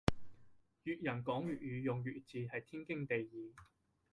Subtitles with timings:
[0.83, 3.53] 粵人講粵語用粵字係天經地義